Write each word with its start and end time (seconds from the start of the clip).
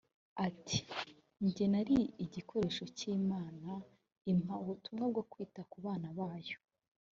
ati 0.47 0.77
njye 1.45 1.65
nari 1.71 1.97
igikoresho 2.25 2.83
cy’imana 2.97 3.69
impa 4.31 4.55
ubutumwa 4.63 5.03
bwo 5.11 5.23
kwita 5.31 5.61
ku 5.71 5.77
bana 5.85 6.07
bayo 6.17 6.57